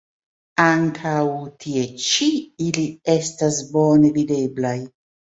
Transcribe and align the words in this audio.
Ankaŭ 0.61 1.25
tie 1.65 1.83
ĉi 2.05 2.29
ili 2.67 2.85
estas 3.17 3.59
bone 3.75 4.11
videblaj. 4.17 4.73